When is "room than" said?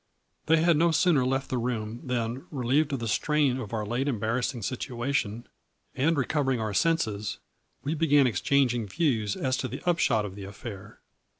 1.59-2.47